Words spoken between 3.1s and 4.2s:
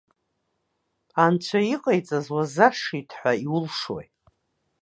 ҳәа иулшои?